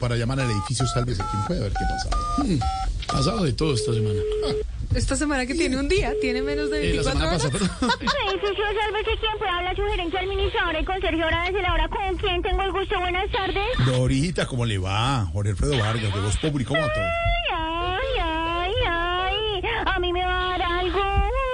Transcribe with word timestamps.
Para 0.00 0.14
llamar 0.14 0.38
al 0.38 0.48
edificio 0.48 0.86
Sálvese 0.86 1.24
quien 1.28 1.58
a 1.58 1.62
ver 1.64 1.72
qué 1.72 1.84
pasaba. 1.90 2.16
Pasado 3.08 3.42
de 3.42 3.52
todo 3.52 3.74
esta 3.74 3.92
semana. 3.92 4.20
Esta 4.94 5.16
semana 5.16 5.44
que 5.44 5.56
tiene 5.56 5.76
un 5.76 5.88
día, 5.88 6.12
tiene 6.20 6.40
menos 6.40 6.70
de 6.70 6.90
Eh, 6.92 6.94
la 6.94 7.02
24 7.02 7.18
semana 7.18 7.36
horas. 7.36 7.50
perdón. 7.50 7.68
Edificio, 8.30 8.64
sálvese 8.80 9.18
quien 9.18 9.38
pueda 9.38 9.56
hablar 9.58 9.74
sugerencia 9.74 10.20
administrador 10.20 10.76
y 10.80 10.84
conserje 10.84 11.24
hora 11.24 11.44
desde 11.46 11.62
la 11.62 11.74
hora 11.74 11.88
con 11.88 12.16
quien 12.16 12.42
tengo 12.42 12.62
el 12.62 12.70
gusto. 12.70 13.00
Buenas 13.00 13.28
tardes. 13.32 13.86
Dorita, 13.86 14.46
¿cómo 14.46 14.64
le 14.66 14.78
va? 14.78 15.26
Jorge 15.32 15.50
Alfredo 15.50 15.78
Vargas, 15.80 16.14
de 16.14 16.20
Voz 16.20 16.36
Populi, 16.38 16.64
¿cómo 16.64 16.80
va 16.80 16.94
todo? 16.94 17.04
Ay, 17.56 18.20
ay, 18.22 18.72
ay. 18.86 19.62
A 19.84 19.98
mí 19.98 20.12
me 20.12 20.24
va 20.24 20.54
a 20.54 20.58
dar 20.58 20.62
algo. 20.62 21.00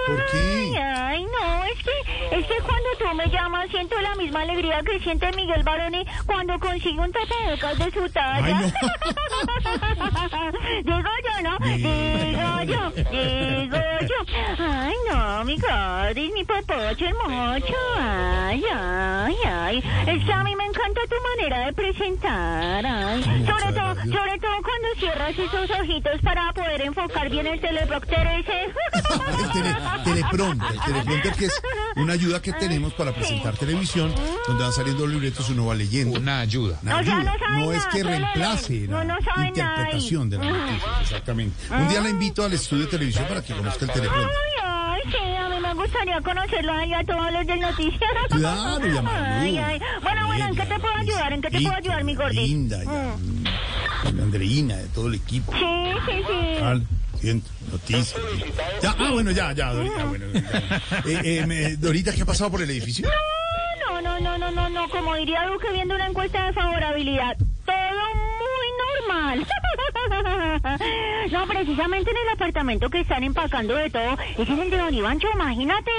¿Por 0.07 0.17
qué? 0.27 0.37
Ay, 0.37 0.75
ay, 0.77 1.25
no, 1.25 1.65
es 1.65 1.83
que, 1.83 2.37
es 2.41 2.47
que 2.47 2.61
me 3.15 3.27
llamas 3.29 3.69
siento 3.71 4.01
la 4.01 4.15
misma 4.17 4.43
alegría 4.43 4.83
que 4.83 4.99
siente 5.01 5.31
Miguel 5.37 5.63
Baroni 5.63 6.05
cuando 6.27 6.59
consigue 6.59 6.99
un 7.01 7.13
tapabocas 7.13 7.79
de 7.79 7.91
su 7.91 8.09
talla. 8.11 8.59
Ay, 8.59 8.71
no. 8.71 8.71
digo 10.85 11.11
yo, 11.25 11.43
¿no? 11.43 11.59
Digo 11.77 12.63
yo, 12.65 12.91
digo 13.11 13.77
yo. 14.01 14.19
Ay, 14.59 14.95
no, 15.11 15.45
mi 15.45 15.57
Gordis, 15.59 16.33
mi 16.33 16.45
popocho, 16.45 17.05
el 17.07 17.15
mocho. 17.15 17.75
Ay, 17.99 18.65
ay, 18.73 19.37
ay. 19.47 19.85
Es 20.07 20.25
que 20.25 20.33
a 20.33 20.43
mí 20.45 20.55
me 20.57 20.65
encanta 20.67 21.01
tu 21.09 21.17
manera 21.39 21.67
de 21.67 21.73
presentar. 21.73 22.85
Ay. 22.87 23.23
Sobre 23.23 23.73
todo, 23.73 23.95
sobre 23.95 24.39
todo 24.39 24.57
cuando 24.63 24.89
cierras 24.99 25.39
esos 25.39 25.71
ojitos 25.81 26.21
para 26.23 26.53
poder 26.53 26.83
enfocar 26.83 27.29
bien 27.31 27.47
el 27.47 27.61
teleprompter 27.61 28.27
ese. 28.41 28.63
El 28.65 29.51
tele- 29.51 29.77
teleprompter, 30.05 30.73
el 30.73 30.81
teleprompter 30.81 31.33
que 31.35 31.45
es 31.47 31.63
una 31.97 32.13
ayuda 32.15 32.41
que 32.43 32.53
tenemos 32.53 32.93
para 32.95 33.13
presentar 33.13 33.57
televisión, 33.57 34.13
donde 34.47 34.63
van 34.63 34.73
saliendo 34.73 35.07
libretos 35.07 35.49
y 35.49 35.53
uno 35.53 35.67
va 35.67 35.75
leyendo. 35.75 36.19
Una 36.19 36.41
ayuda. 36.41 36.79
Una 36.83 36.99
O 37.01 37.05
sea, 37.05 37.17
ayuda. 37.19 37.37
no 37.55 37.73
es 37.73 37.79
nada, 37.79 37.91
que 37.91 38.03
reemplace 38.03 38.87
la 38.87 39.05
No, 39.05 39.19
interpretación 39.47 40.31
de 40.31 40.39
la 40.39 40.45
noticia. 40.51 40.89
Exactamente. 41.03 41.57
Un 41.71 41.89
día 41.89 42.01
la 42.01 42.11
invito 42.11 42.45
al 42.45 42.53
estudio 42.53 42.85
de 42.85 42.91
televisión 42.91 43.25
para 43.29 43.43
que 43.43 43.55
conozca 43.55 43.85
el 43.85 43.91
teleprompter. 43.93 44.31
Ay, 44.63 44.63
ay, 44.65 45.01
sí, 45.11 45.37
a 45.37 45.49
mí 45.49 45.61
me 45.61 45.75
gustaría 45.75 46.21
conocerlo 46.21 46.73
ahí 46.73 46.93
a 46.95 47.05
todos 47.05 47.33
los 47.33 47.47
del 47.47 47.61
noticiero. 47.61 48.21
Claro, 48.31 48.87
ya. 48.87 49.41
Ay, 49.41 49.59
ay. 49.59 49.81
Bueno, 50.03 50.27
bueno, 50.27 50.47
¿en 50.49 50.55
qué 50.57 50.63
te 50.67 50.79
puedo 50.81 50.95
ayudar? 50.95 51.33
¿En 51.33 51.43
qué 51.43 51.51
te 51.51 51.61
puedo 51.61 51.75
ayudar, 51.75 52.05
mi 52.05 52.15
gordito? 52.15 52.43
Linda, 52.43 52.83
ya. 52.85 53.17
Mm. 53.17 53.43
mm, 54.17 54.21
Andreina, 54.23 54.77
de 54.77 54.87
todo 54.89 55.09
el 55.09 55.15
equipo. 55.15 55.53
Sí, 55.53 55.93
sí, 56.07 56.13
sí. 56.27 56.59
Tal, 56.61 56.87
siento, 57.25 57.51
noticias. 57.73 58.15
Ya, 58.83 58.95
ah, 58.99 59.11
bueno, 59.13 59.31
ya, 59.31 59.53
ya, 59.53 59.73
Dorita, 59.73 60.05
bueno, 60.05 60.27
ya. 60.33 60.83
Eh, 61.07 61.21
eh, 61.41 61.47
me- 61.47 61.77
Dorita, 61.77 62.13
¿qué 62.13 62.23
ha 62.23 62.27
pasado 62.27 62.51
por 62.51 62.63
el 62.63 62.71
edificio? 62.71 63.09
No, 63.91 64.01
no, 64.01 64.21
no, 64.21 64.39
no, 64.39 64.51
no, 64.51 64.69
no, 64.69 64.89
como 64.91 65.15
diría 65.17 65.47
Duque 65.47 65.71
viendo 65.73 65.95
una 65.95 66.07
encuesta 66.07 66.47
de 66.47 66.53
favorabilidad. 66.53 67.37
Todo 67.65 67.75
normal. 69.07 69.47
No, 71.33 71.47
precisamente 71.47 72.11
en 72.11 72.17
el 72.17 72.29
apartamento 72.35 72.91
que 72.91 73.01
están 73.01 73.25
empacando 73.25 73.75
de 73.75 73.89
todo, 73.91 74.17
ese 74.39 74.43
es 74.53 74.59
el 74.59 74.71
de 74.71 74.77
Don 74.77 74.95
Ivancho, 74.95 75.27
imagínate. 75.33 75.91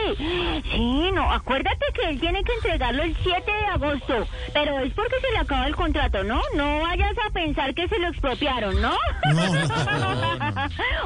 Sí, 0.72 1.12
no, 1.12 1.32
acuérdate 1.32 1.86
que 1.94 2.10
él 2.10 2.20
tiene 2.20 2.44
que 2.44 2.54
entregarlo 2.54 3.02
el 3.04 3.16
7 3.22 3.52
de 3.52 3.66
agosto, 3.66 4.28
pero 4.54 4.80
es 4.80 4.94
porque 4.94 5.16
se 5.22 5.32
le 5.32 5.40
acaba 5.40 5.66
el 5.68 5.76
contrato, 5.76 6.24
¿no? 6.24 6.42
No 6.56 6.82
vayas 6.82 7.16
a 7.26 7.32
pensar 7.32 7.74
que 7.74 7.88
se 7.88 7.98
lo 8.00 8.10
expropiaron, 8.10 8.80
no. 8.80 8.96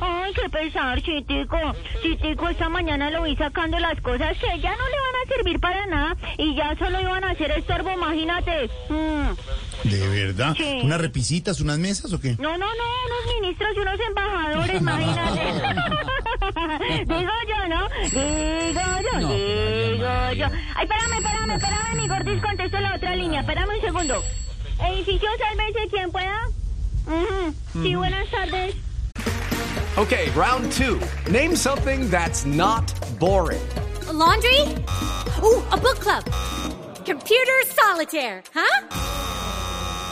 Ay, 0.02 0.34
qué 0.34 0.50
pesar, 0.50 1.02
Chitico. 1.02 1.58
Chitico, 2.02 2.50
esta 2.50 2.68
mañana 2.70 3.10
lo 3.10 3.24
vi 3.24 3.36
sacando 3.38 3.80
las 3.80 4.00
cosas 4.02 4.38
que 4.38 4.60
ya 4.60 4.72
no 4.76 4.86
le 4.86 4.98
van 5.00 5.16
a 5.24 5.34
servir 5.34 5.60
para 5.60 5.86
nada 5.88 6.18
y 6.38 6.56
ya 6.56 6.76
solo 6.76 7.00
iban 7.00 7.24
a 7.24 7.31
hacer 7.31 7.52
estorbo, 7.52 7.90
imagínate. 7.90 8.70
Mm. 8.90 9.30
¿De 9.84 10.08
verdad? 10.08 10.54
Sí. 10.58 10.82
¿Unas 10.84 11.00
repisitas, 11.02 11.60
unas 11.62 11.78
mesas 11.78 12.12
o 12.14 12.20
qué? 12.20 12.36
No, 12.40 12.58
no, 12.58 12.68
no, 12.68 12.84
unos 13.06 13.36
ministros 13.42 13.70
y 13.76 13.80
unos 13.80 14.00
embajadores, 14.08 14.82
imagínate. 14.82 15.40
digo 17.06 17.32
yo, 17.48 17.68
¿no? 17.68 17.90
Digo 18.10 18.82
yo, 19.12 19.20
No, 19.22 19.30
digo 19.34 20.00
yo. 20.00 20.50
María. 20.50 20.52
Ay, 20.76 20.84
espérame, 20.86 21.14
espérame, 21.18 21.52
espérame, 21.56 21.96
mi 21.96 22.08
gordis, 22.08 22.42
contesto 22.42 22.80
la 22.80 22.96
otra 22.96 23.16
línea. 23.16 23.40
Espérame 23.42 23.70
un 23.76 23.82
segundo. 23.82 24.24
Edificio, 24.92 25.30
sálvese 25.40 25.88
quien 25.90 26.12
pueda. 26.12 26.40
Ujú. 27.08 27.54
Sí, 27.84 27.96
buenas 27.96 28.30
tardes. 28.30 28.76
Okay, 29.98 30.30
round 30.36 30.72
two. 30.72 31.00
Name 31.30 31.56
something 31.56 32.10
that's 32.10 32.46
not 32.46 32.94
boring. 33.20 33.60
laundry? 34.14 34.62
Ooh, 35.44 35.62
a 35.72 35.78
book 35.78 36.00
club. 36.00 36.24
Computer 37.06 37.64
solitaire, 37.76 38.44
huh? 38.54 39.09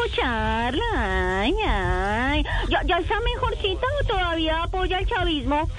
Escucharla. 0.00 1.40
Ay, 1.40 1.54
ay. 1.66 2.44
¿Ya, 2.68 2.82
ya 2.84 2.98
está 2.98 3.20
mejorcita 3.20 3.86
o 4.00 4.06
todavía 4.06 4.62
apoya 4.62 4.98
el 4.98 5.06
chavismo? 5.06 5.68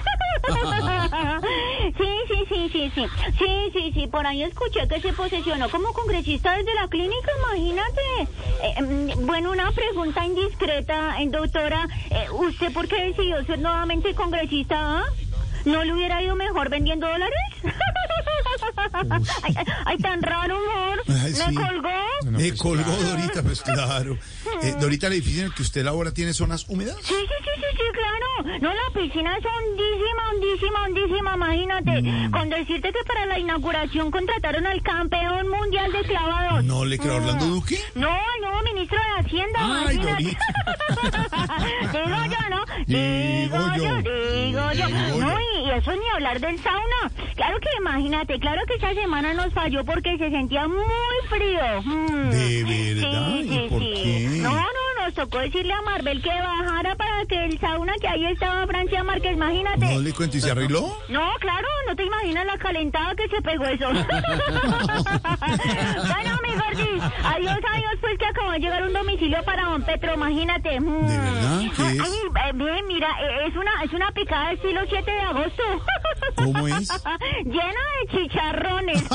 Sí, 1.98 2.08
sí, 2.28 2.44
sí, 2.48 2.68
sí, 2.72 2.92
sí. 2.94 3.06
Sí, 3.38 3.70
sí, 3.72 3.92
sí. 3.92 4.06
Por 4.06 4.26
ahí 4.26 4.42
escuché 4.42 4.88
que 4.88 5.00
se 5.00 5.12
posesionó 5.12 5.68
como 5.68 5.92
congresista 5.92 6.56
desde 6.56 6.74
la 6.74 6.88
clínica, 6.88 7.30
imagínate. 7.38 8.00
Eh, 8.62 8.82
mm, 8.82 9.26
bueno, 9.26 9.52
una 9.52 9.70
pregunta 9.72 10.24
indiscreta, 10.24 11.20
eh, 11.20 11.28
doctora. 11.28 11.86
Eh, 12.10 12.28
¿Usted 12.30 12.72
por 12.72 12.88
qué 12.88 13.04
decidió 13.06 13.44
ser 13.44 13.58
nuevamente 13.58 14.14
congresista? 14.14 14.76
ah? 14.78 15.04
¿No 15.64 15.84
le 15.84 15.92
hubiera 15.92 16.22
ido 16.22 16.34
mejor 16.34 16.70
vendiendo 16.70 17.06
dólares? 17.08 17.38
ay, 19.84 19.98
tan 19.98 20.22
raro 20.22 20.56
humor. 20.56 21.02
Ay, 21.08 21.32
¿Me 21.32 21.54
colgó? 21.54 21.88
Me 22.24 22.48
pues, 22.48 22.60
colgó 22.60 22.84
claro. 22.84 23.02
Dorita, 23.02 23.42
pues 23.42 23.62
claro. 23.62 24.18
Eh, 24.62 24.74
Dorita, 24.80 25.06
el 25.08 25.14
edificio 25.14 25.40
en 25.42 25.46
el 25.48 25.54
que 25.54 25.62
usted 25.62 25.84
labora 25.84 26.12
tiene 26.12 26.32
zonas 26.32 26.66
húmedas. 26.68 26.96
Sí, 27.02 27.14
sí, 27.14 27.34
sí, 27.44 27.50
sí, 27.56 27.66
sí, 27.72 27.82
claro. 27.92 28.58
No, 28.60 28.72
la 28.72 29.00
piscina 29.00 29.36
es 29.36 29.44
hondísima, 29.44 30.30
hondísima, 30.30 30.84
hondísima, 30.84 31.34
imagínate. 31.34 32.02
Mm. 32.02 32.30
Con 32.30 32.48
decirte 32.50 32.92
que 32.92 33.04
para 33.06 33.26
la 33.26 33.38
inauguración 33.38 34.10
contrataron 34.10 34.66
al 34.66 34.82
campeón 34.82 35.48
mundial 35.48 35.92
de 35.92 36.02
clavados. 36.02 36.64
¿No 36.64 36.84
le 36.84 36.98
creo 36.98 37.14
a 37.14 37.16
Orlando 37.16 37.46
Duque? 37.46 37.78
No, 37.94 38.08
el 38.08 38.40
nuevo 38.42 38.62
ministro 38.62 38.98
de 38.98 39.26
Hacienda, 39.26 39.58
Ay, 39.60 39.96
imagínate. 39.96 40.22
digo 41.92 42.24
yo, 42.24 42.48
¿no? 42.50 42.64
Digo 42.86 43.58
yo. 43.76 43.96
digo 43.96 44.00
yo. 44.02 44.22
Digo 44.42 44.60
no, 44.60 44.72
yo. 44.72 44.88
y, 44.88 45.18
y 45.18 45.20
eso 45.76 45.92
ni 45.92 46.08
hablar 46.14 46.40
del 46.40 46.58
sauna. 46.58 47.10
Claro 47.36 47.58
que 47.60 47.68
imagínate, 47.78 48.38
claro 48.38 48.62
que 48.66 48.74
esa 48.74 48.94
semana 48.94 49.34
nos 49.34 49.52
falló 49.52 49.84
porque 49.84 50.16
se 50.18 50.30
sentía 50.30 50.68
muy 50.68 51.16
frío. 51.28 51.82
Mm. 51.84 52.30
¿De 52.30 52.64
verdad? 52.64 53.26
Sí, 53.32 53.40
¿Y 53.40 53.48
sí, 53.48 53.66
por 53.68 53.80
sí. 53.80 53.92
qué? 54.02 54.28
No, 54.42 54.50
no, 54.50 54.81
nos 55.02 55.14
tocó 55.14 55.38
decirle 55.38 55.72
a 55.72 55.82
Marvel 55.82 56.22
que 56.22 56.28
bajara 56.28 56.94
para 56.94 57.24
que 57.26 57.44
el 57.44 57.58
sauna 57.58 57.92
que 58.00 58.06
ahí 58.06 58.24
estaba 58.26 58.64
Francia 58.68 59.02
Márquez, 59.02 59.32
imagínate. 59.32 59.94
¿No 59.94 60.00
le 60.00 60.12
cuento 60.12 60.36
y 60.36 60.40
se 60.40 60.52
arregló? 60.52 60.96
No, 61.08 61.28
claro, 61.40 61.66
no 61.88 61.96
te 61.96 62.04
imaginas 62.04 62.46
la 62.46 62.56
calentada 62.58 63.14
que 63.16 63.28
se 63.28 63.42
pegó 63.42 63.64
eso. 63.64 63.88
bueno, 63.92 64.06
mi 66.42 66.54
gordis, 66.54 67.02
adiós, 67.24 67.58
adiós, 67.72 67.96
pues 68.00 68.16
que 68.18 68.26
acabó 68.26 68.52
de 68.52 68.60
llegar 68.60 68.84
un 68.84 68.92
domicilio 68.92 69.42
para 69.44 69.64
don 69.64 69.82
Petro, 69.82 70.14
imagínate. 70.14 70.78
Mm. 70.80 71.06
¿De 71.06 71.18
verdad? 71.18 71.60
¿Qué 71.76 71.82
Ay, 71.82 71.98
es? 71.98 72.02
ay, 72.04 72.50
eh, 72.50 72.82
mira, 72.86 73.08
eh, 73.08 73.46
es 73.48 73.56
una, 73.56 73.82
es 73.82 73.92
una 73.92 74.12
picada 74.12 74.52
estilo 74.52 74.82
7 74.88 75.10
de 75.10 75.20
agosto. 75.20 75.62
¿Cómo 76.36 76.66
es? 76.68 76.88
Lleno 77.44 77.60
de 77.60 78.06
chicharrones. 78.10 79.02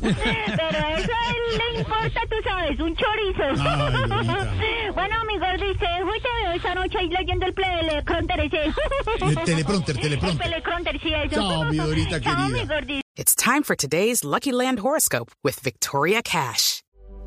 Pero 0.00 0.78
eso 0.96 1.12
a 1.12 1.30
él 1.30 1.42
le 1.58 1.78
importa, 1.80 2.20
tú 2.28 2.36
sabes, 2.44 2.80
un 2.80 2.96
chorizo. 2.96 3.42
Ay, 3.62 4.90
bueno, 4.94 5.16
mi 5.26 5.38
gordi, 5.38 5.76
te 5.78 5.86
dejo 5.86 6.14
y 6.16 6.20
te 6.20 6.28
veo 6.42 6.52
esta 6.52 6.74
noche 6.74 6.98
ahí 6.98 7.08
leyendo 7.08 7.46
el 7.46 7.54
telecronter 7.54 8.40
ese. 8.40 8.72
El 9.20 9.34
teleprompter, 9.44 9.96
El 9.96 10.18
teleprompter. 10.38 11.00
sí, 11.00 11.12
eso. 11.14 11.34
Chao, 11.36 11.64
mi 11.64 11.76
Dorita 11.76 12.20
Chao, 12.20 12.34
querida. 12.48 12.58
mi 12.62 12.66
gordi. 12.66 13.00
It's 13.16 13.34
time 13.34 13.62
for 13.62 13.74
today's 13.76 14.22
Lucky 14.24 14.52
Land 14.52 14.78
horoscope 14.80 15.32
with 15.42 15.58
Victoria 15.60 16.22
Cash. 16.22 16.82